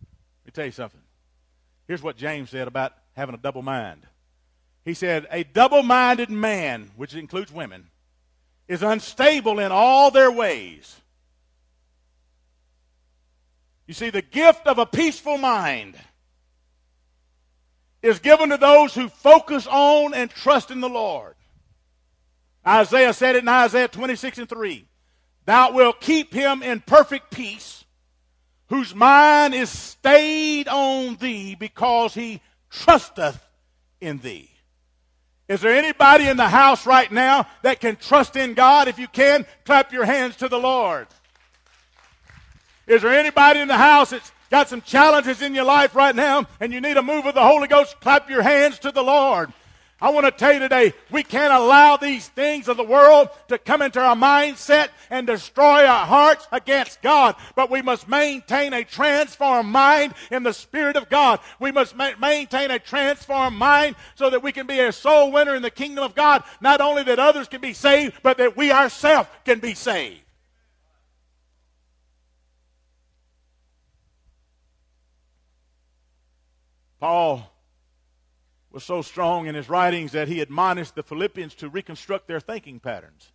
[0.00, 1.00] Let me tell you something.
[1.86, 4.06] Here's what James said about having a double mind.
[4.84, 7.88] He said, A double minded man, which includes women,
[8.68, 10.96] is unstable in all their ways.
[13.86, 15.96] You see, the gift of a peaceful mind
[18.02, 21.34] is given to those who focus on and trust in the Lord.
[22.66, 24.86] Isaiah said it in Isaiah 26 and 3.
[25.46, 27.84] Thou wilt keep him in perfect peace,
[28.68, 33.42] whose mind is stayed on thee because he trusteth
[34.00, 34.50] in thee.
[35.48, 38.86] Is there anybody in the house right now that can trust in God?
[38.86, 41.06] If you can, clap your hands to the Lord.
[42.86, 46.46] Is there anybody in the house that's got some challenges in your life right now
[46.60, 48.00] and you need a move of the Holy Ghost?
[48.00, 49.52] Clap your hands to the Lord.
[50.00, 53.58] I want to tell you today, we can't allow these things of the world to
[53.58, 57.34] come into our mindset and destroy our hearts against God.
[57.56, 61.40] But we must maintain a transformed mind in the Spirit of God.
[61.58, 65.56] We must ma- maintain a transformed mind so that we can be a soul winner
[65.56, 66.44] in the kingdom of God.
[66.60, 70.20] Not only that others can be saved, but that we ourselves can be saved.
[77.00, 77.50] Paul
[78.70, 82.80] was so strong in his writings that he admonished the Philippians to reconstruct their thinking
[82.80, 83.30] patterns.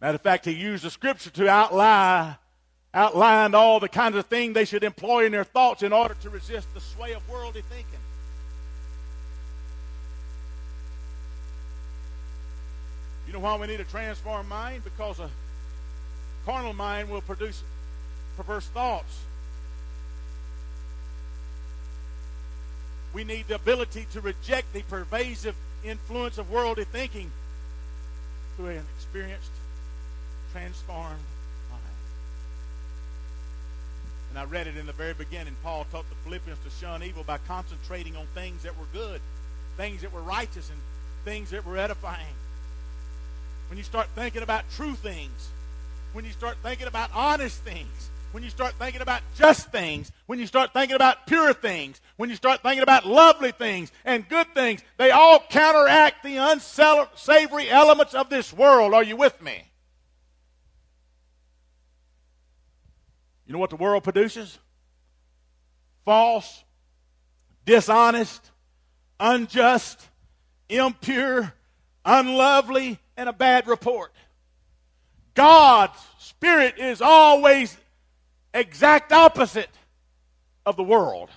[0.00, 4.64] Matter of fact, he used the scripture to outline, all the kinds of things they
[4.64, 7.98] should employ in their thoughts in order to resist the sway of worldly thinking.
[13.26, 14.84] You know why we need a transformed mind?
[14.84, 15.28] Because a
[16.46, 17.62] carnal mind will produce
[18.36, 19.18] perverse thoughts.
[23.12, 27.30] We need the ability to reject the pervasive influence of worldly thinking
[28.56, 29.50] through an experienced,
[30.52, 31.20] transformed
[31.70, 31.82] mind.
[34.30, 35.56] And I read it in the very beginning.
[35.62, 39.20] Paul taught the Philippians to shun evil by concentrating on things that were good,
[39.76, 40.78] things that were righteous, and
[41.24, 42.34] things that were edifying.
[43.68, 45.50] When you start thinking about true things,
[46.12, 50.38] when you start thinking about honest things, when you start thinking about just things, when
[50.38, 54.46] you start thinking about pure things, when you start thinking about lovely things and good
[54.54, 58.92] things, they all counteract the unsavory elements of this world.
[58.92, 59.64] Are you with me?
[63.46, 64.58] You know what the world produces?
[66.04, 66.64] False,
[67.64, 68.50] dishonest,
[69.18, 70.06] unjust,
[70.68, 71.54] impure,
[72.04, 74.12] unlovely, and a bad report.
[75.34, 77.76] God's Spirit is always
[78.58, 79.70] exact opposite
[80.66, 81.30] of the world.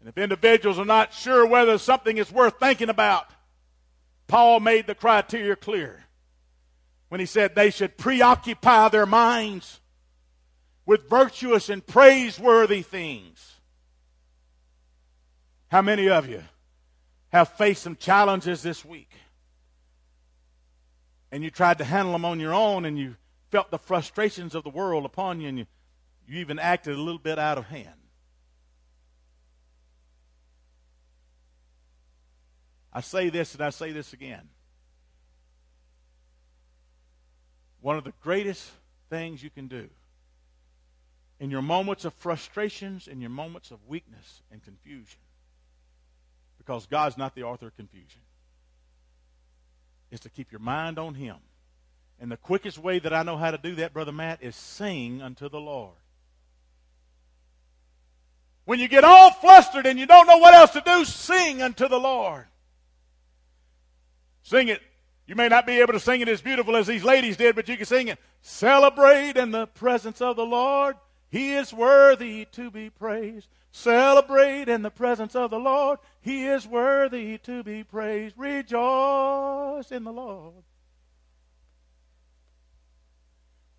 [0.00, 3.26] And if individuals are not sure whether something is worth thinking about,
[4.26, 6.04] Paul made the criteria clear
[7.08, 9.80] when he said they should preoccupy their minds
[10.86, 13.56] with virtuous and praiseworthy things.
[15.68, 16.42] How many of you
[17.32, 19.10] have faced some challenges this week?
[21.30, 23.16] And you tried to handle them on your own and you
[23.50, 25.66] felt the frustrations of the world upon you and you,
[26.26, 27.88] you even acted a little bit out of hand.
[32.92, 34.48] I say this and I say this again.
[37.80, 38.70] One of the greatest
[39.08, 39.88] things you can do
[41.38, 45.20] in your moments of frustrations, in your moments of weakness and confusion,
[46.58, 48.20] because God's not the author of confusion,
[50.10, 51.36] is to keep your mind on Him
[52.20, 55.22] and the quickest way that I know how to do that, Brother Matt, is sing
[55.22, 55.94] unto the Lord.
[58.66, 61.88] When you get all flustered and you don't know what else to do, sing unto
[61.88, 62.44] the Lord.
[64.42, 64.82] Sing it.
[65.26, 67.68] You may not be able to sing it as beautiful as these ladies did, but
[67.68, 68.18] you can sing it.
[68.42, 70.96] Celebrate in the presence of the Lord.
[71.30, 73.48] He is worthy to be praised.
[73.72, 76.00] Celebrate in the presence of the Lord.
[76.20, 78.36] He is worthy to be praised.
[78.36, 80.64] Rejoice in the Lord.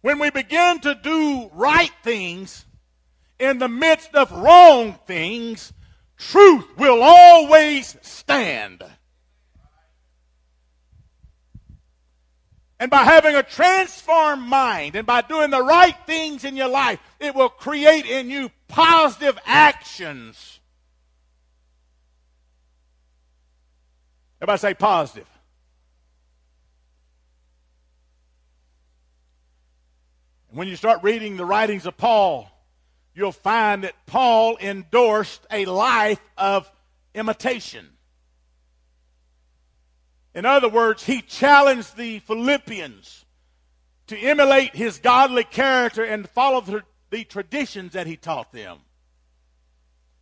[0.02, 2.66] When we begin to do right things
[3.39, 5.74] in the midst of wrong things,
[6.18, 8.84] truth will always stand.
[12.80, 16.99] And by having a transformed mind and by doing the right things in your life,
[17.20, 20.60] it will create in you positive actions.
[24.41, 25.30] Everybody say positive.
[30.52, 32.52] And when you start reading the writings of Paul,
[33.16, 36.70] you'll find that Paul endorsed a life of
[37.16, 37.88] imitation.
[40.36, 43.26] In other words, he challenged the Philippians
[44.08, 48.80] to emulate his godly character and follow the, the, traditions that he taught them.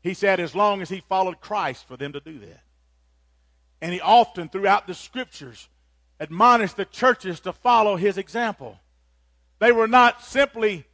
[0.03, 2.61] He said, as long as he followed Christ, for them to do that.
[3.81, 5.69] And he often, throughout the scriptures,
[6.19, 8.79] admonished the churches to follow his example.
[9.59, 10.85] They were not simply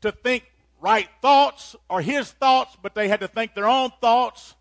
[0.00, 0.44] to think
[0.80, 4.54] right thoughts or his thoughts, but they had to think their own thoughts.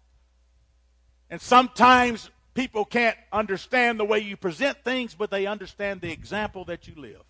[1.29, 6.65] And sometimes people can't understand the way you present things, but they understand the example
[6.65, 7.23] that you live.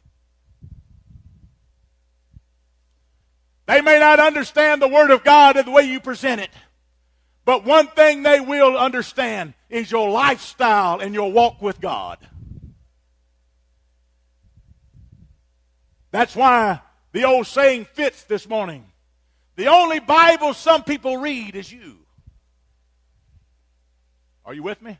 [3.66, 6.50] They may not understand the Word of God and the way you present it,
[7.46, 12.20] but one thing they will understand is your lifestyle and your walk with God.
[16.14, 16.80] That's why
[17.12, 18.86] the old saying fits this morning.
[19.56, 21.98] The only Bible some people read is you.
[24.46, 25.00] Are you with me?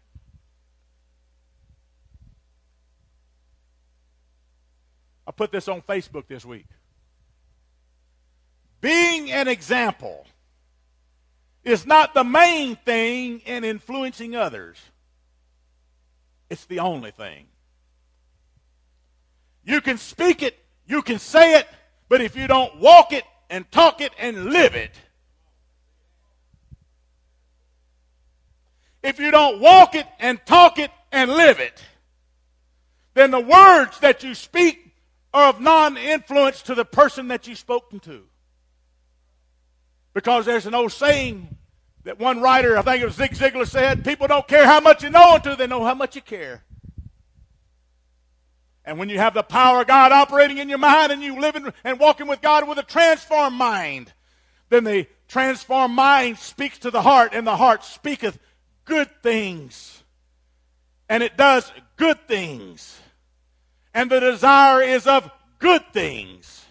[5.28, 6.66] I put this on Facebook this week.
[8.82, 10.26] Being an example
[11.64, 14.78] is not the main thing in influencing others,
[16.50, 17.46] it's the only thing.
[19.64, 21.68] You can speak it, you can say it,
[22.10, 24.92] but if you don't walk it and talk it and live it,
[29.02, 31.84] if you don't walk it and talk it and live it,
[33.14, 34.96] then the words that you speak
[35.34, 38.24] are of non influence to the person that you've spoken to.
[40.14, 41.58] Because there's an old saying
[42.04, 45.04] that one writer, I think it was Zig Ziglar, said people don't care how much
[45.04, 46.64] you know until they know how much you care.
[48.86, 51.72] And when you have the power of God operating in your mind and you living
[51.84, 54.12] and walking with God with a transformed mind,
[54.70, 58.38] then the transformed mind speaks to the heart, and the heart speaketh
[58.86, 60.04] good things.
[61.08, 63.00] And it does good things
[63.94, 65.30] and the desire is of
[65.60, 66.66] good things.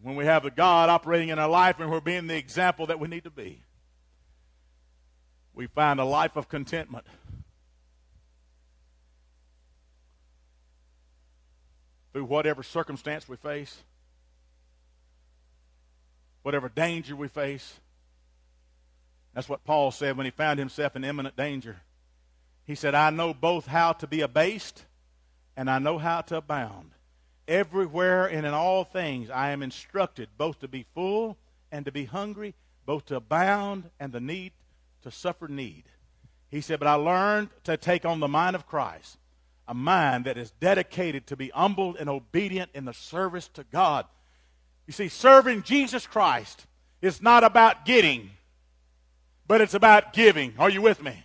[0.00, 3.00] When we have the God operating in our life and we're being the example that
[3.00, 3.62] we need to be,
[5.58, 7.04] we find a life of contentment.
[12.12, 13.82] Through whatever circumstance we face,
[16.42, 17.80] whatever danger we face,
[19.34, 21.78] that's what Paul said when he found himself in imminent danger.
[22.64, 24.84] He said, I know both how to be abased
[25.56, 26.92] and I know how to abound.
[27.48, 31.36] Everywhere and in all things I am instructed both to be full
[31.72, 32.54] and to be hungry,
[32.86, 34.52] both to abound and the need
[35.02, 35.84] to suffer need.
[36.50, 39.18] He said, But I learned to take on the mind of Christ,
[39.66, 44.06] a mind that is dedicated to be humbled and obedient in the service to God.
[44.86, 46.66] You see, serving Jesus Christ
[47.02, 48.30] is not about getting,
[49.46, 50.54] but it's about giving.
[50.58, 51.24] Are you with me?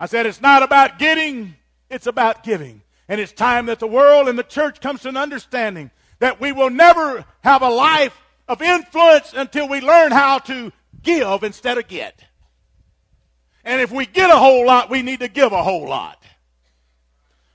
[0.00, 1.56] I said it's not about getting,
[1.90, 2.82] it's about giving.
[3.08, 5.90] And it's time that the world and the church comes to an understanding
[6.20, 10.72] that we will never have a life of influence until we learn how to
[11.02, 12.24] give instead of get.
[13.64, 16.22] And if we get a whole lot, we need to give a whole lot.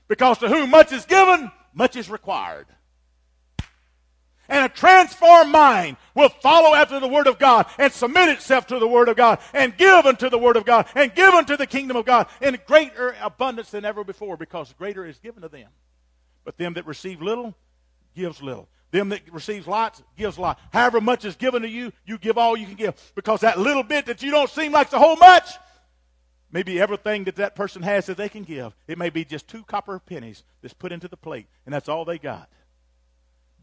[0.06, 2.66] Because to whom much is given, much is required.
[4.48, 8.78] And a transformed mind will follow after the Word of God and submit itself to
[8.78, 11.66] the Word of God and give unto the Word of God and give unto the
[11.66, 15.70] kingdom of God in greater abundance than ever before because greater is given to them.
[16.44, 17.54] But them that receive little
[18.14, 18.68] gives little.
[18.94, 20.58] Them that receives lots gives lot.
[20.72, 23.12] However much is given to you, you give all you can give.
[23.14, 25.48] Because that little bit that you don't seem like the whole much,
[26.52, 29.64] maybe everything that that person has that they can give, it may be just two
[29.64, 32.48] copper pennies that's put into the plate, and that's all they got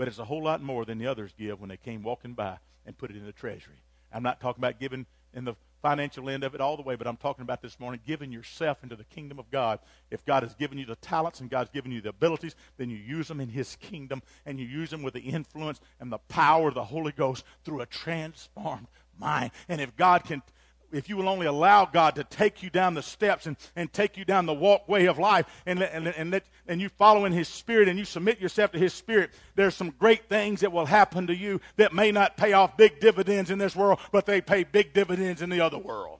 [0.01, 2.57] but it's a whole lot more than the others give when they came walking by
[2.87, 3.83] and put it in the treasury.
[4.11, 7.07] I'm not talking about giving in the financial end of it all the way, but
[7.07, 9.79] I'm talking about this morning giving yourself into the kingdom of God.
[10.11, 12.97] If God has given you the talents and God's given you the abilities, then you
[12.97, 16.67] use them in His kingdom and you use them with the influence and the power
[16.67, 18.87] of the Holy Ghost through a transformed
[19.19, 19.51] mind.
[19.67, 20.43] And if God can
[20.91, 24.17] if you will only allow God to take you down the steps and, and take
[24.17, 27.47] you down the walkway of life and, and, and, let, and you follow in His
[27.47, 31.27] Spirit and you submit yourself to His Spirit, there's some great things that will happen
[31.27, 34.63] to you that may not pay off big dividends in this world, but they pay
[34.63, 36.19] big dividends in the other world.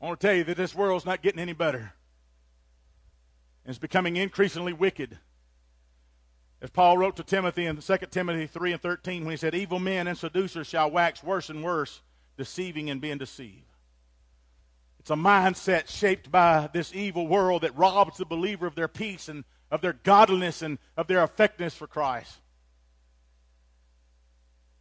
[0.00, 1.92] I want to tell you that this world's not getting any better.
[3.66, 5.18] It's becoming increasingly wicked.
[6.60, 9.78] As Paul wrote to Timothy in 2 Timothy 3 and 13, when he said, Evil
[9.78, 12.02] men and seducers shall wax worse and worse,
[12.36, 13.64] deceiving and being deceived.
[14.98, 19.28] It's a mindset shaped by this evil world that robs the believer of their peace
[19.28, 22.38] and of their godliness and of their effectiveness for Christ.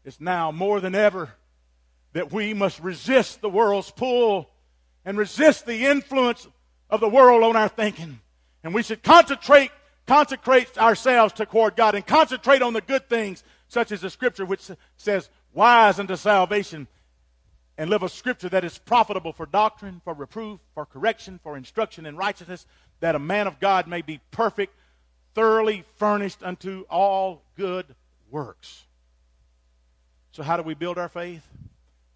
[0.04, 1.32] It's now more than ever
[2.14, 4.50] that we must resist the world's pull
[5.06, 6.48] and resist the influence
[6.90, 8.20] of the world on our thinking.
[8.64, 9.72] And we should concentrate
[10.08, 14.72] consecrate ourselves toward God and concentrate on the good things, such as the scripture which
[14.96, 16.88] says, wise unto salvation,
[17.78, 22.06] and live a scripture that is profitable for doctrine, for reproof, for correction, for instruction
[22.06, 22.66] in righteousness,
[23.02, 24.74] that a man of God may be perfect,
[25.36, 27.86] thoroughly furnished unto all good
[28.32, 28.86] works.
[30.32, 31.46] So, how do we build our faith?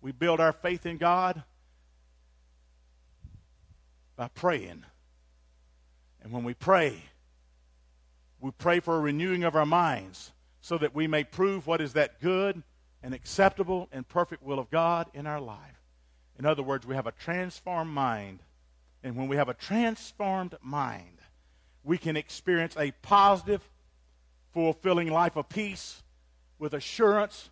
[0.01, 1.43] We build our faith in God
[4.15, 4.83] by praying.
[6.23, 7.03] And when we pray,
[8.41, 10.31] we pray for a renewing of our minds
[10.61, 12.63] so that we may prove what is that good
[13.03, 15.81] and acceptable and perfect will of God in our life.
[16.37, 18.39] In other words, we have a transformed mind.
[19.03, 21.19] And when we have a transformed mind,
[21.83, 23.67] we can experience a positive,
[24.53, 26.03] fulfilling life of peace
[26.59, 27.49] with assurance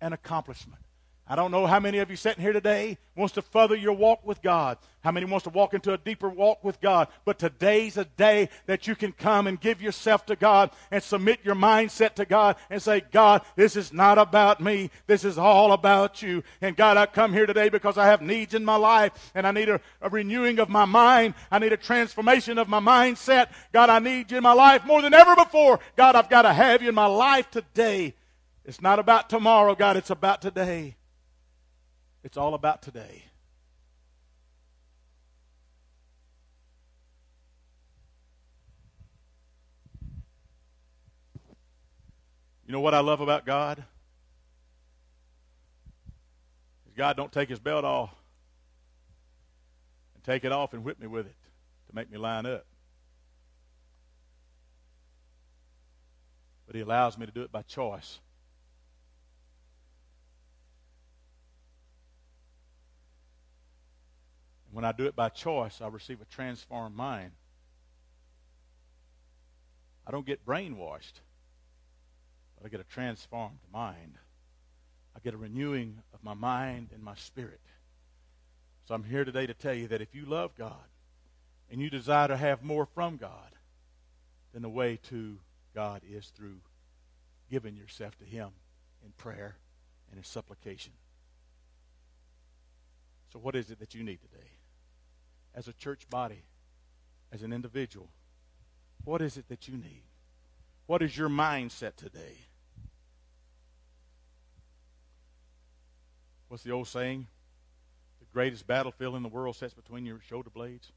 [0.00, 0.82] and accomplishment.
[1.30, 4.26] I don't know how many of you sitting here today wants to further your walk
[4.26, 4.78] with God.
[5.04, 7.06] How many wants to walk into a deeper walk with God?
[7.24, 11.38] But today's a day that you can come and give yourself to God and submit
[11.44, 14.90] your mindset to God and say, God, this is not about me.
[15.06, 16.42] This is all about you.
[16.60, 19.52] And God, I come here today because I have needs in my life and I
[19.52, 21.34] need a, a renewing of my mind.
[21.48, 23.52] I need a transformation of my mindset.
[23.72, 25.78] God, I need you in my life more than ever before.
[25.94, 28.16] God, I've got to have you in my life today.
[28.64, 29.96] It's not about tomorrow, God.
[29.96, 30.96] It's about today.
[32.22, 33.24] It's all about today.
[42.66, 43.82] You know what I love about God?
[47.00, 48.14] God don't take his belt off
[50.14, 51.34] and take it off and whip me with it
[51.88, 52.66] to make me line up.
[56.66, 58.20] But he allows me to do it by choice.
[64.72, 67.32] When I do it by choice, I receive a transformed mind.
[70.06, 71.20] I don't get brainwashed,
[72.56, 74.14] but I get a transformed mind.
[75.14, 77.60] I get a renewing of my mind and my spirit.
[78.86, 80.74] So I'm here today to tell you that if you love God
[81.70, 83.54] and you desire to have more from God,
[84.52, 85.38] then the way to
[85.74, 86.58] God is through
[87.50, 88.50] giving yourself to Him
[89.04, 89.56] in prayer
[90.10, 90.92] and in supplication.
[93.32, 94.50] So, what is it that you need today?
[95.54, 96.44] As a church body,
[97.32, 98.08] as an individual,
[99.04, 100.02] what is it that you need?
[100.86, 102.46] What is your mindset today?
[106.48, 107.28] What's the old saying?
[108.18, 110.92] The greatest battlefield in the world sits between your shoulder blades.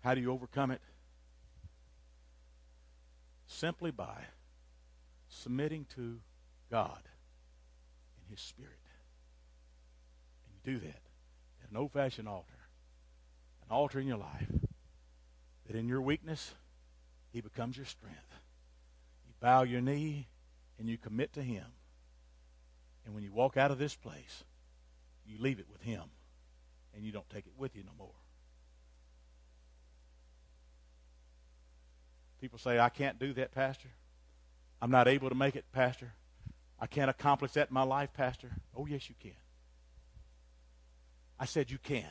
[0.00, 0.80] How do you overcome it?
[3.46, 4.24] Simply by
[5.28, 6.20] submitting to
[6.70, 7.00] God
[8.22, 8.87] in His Spirit
[10.68, 11.02] do that
[11.64, 12.58] at an old fashioned altar,
[13.62, 14.50] an altar in your life,
[15.66, 16.52] that in your weakness,
[17.32, 18.34] He becomes your strength.
[19.26, 20.28] You bow your knee
[20.78, 21.64] and you commit to Him.
[23.06, 24.44] And when you walk out of this place,
[25.26, 26.02] you leave it with Him
[26.94, 28.12] and you don't take it with you no more.
[32.42, 33.88] People say, I can't do that, Pastor.
[34.82, 36.12] I'm not able to make it, Pastor.
[36.78, 38.50] I can't accomplish that in my life, Pastor.
[38.76, 39.32] Oh, yes, you can.
[41.38, 42.04] I said, You can.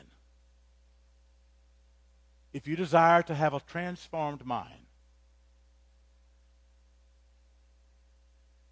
[2.52, 4.86] If you desire to have a transformed mind,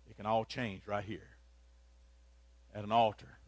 [0.09, 1.37] it can all change right here
[2.75, 3.39] at an altar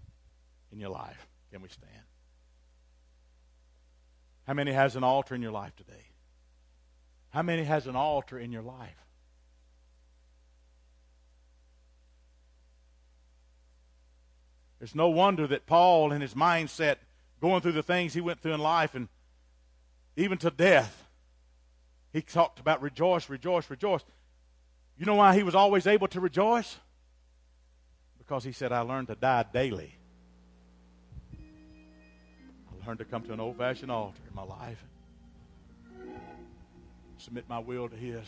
[0.70, 1.28] in your life.
[1.50, 1.92] Can we stand?
[4.46, 6.12] How many has an altar in your life today?
[7.30, 9.07] How many has an altar in your life?
[14.80, 16.96] It's no wonder that Paul, in his mindset,
[17.40, 19.08] going through the things he went through in life and
[20.16, 21.08] even to death,
[22.12, 24.02] He talked about rejoice, rejoice, rejoice.
[24.96, 26.78] You know why he was always able to rejoice?
[28.18, 29.94] Because he said, I learned to die daily.
[31.32, 34.82] I learned to come to an old fashioned altar in my life,
[37.18, 38.24] submit my will to his,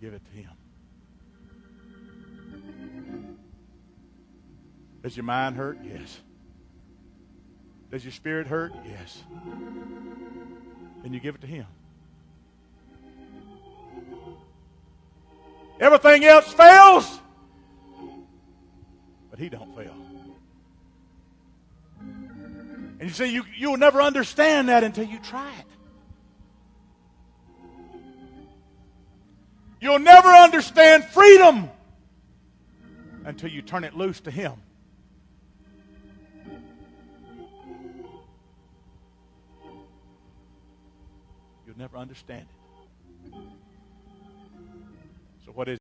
[0.00, 0.50] give it to him.
[5.04, 5.76] Does your mind hurt?
[5.84, 6.18] Yes.
[7.90, 8.72] Does your spirit hurt?
[8.88, 9.22] Yes.
[11.04, 11.66] And you give it to him.
[15.78, 17.20] Everything else fails,
[19.28, 19.94] but he don't fail.
[22.00, 25.66] And you see, you, you'll never understand that until you try it.
[29.82, 31.68] You'll never understand freedom
[33.26, 34.54] until you turn it loose to him.
[41.76, 42.56] Never understand it.
[45.44, 45.72] So, what is